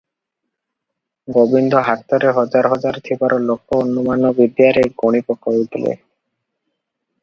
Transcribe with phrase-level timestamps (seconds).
[1.35, 5.97] ଗୋବିନ୍ଦ ହାତରେ ହଜାର ହଜାର ଥିବାର ଲୋକ ଅନୁମାନ ବିଦ୍ୟାରେ ଗଣି ପକାଇଥିଲେ।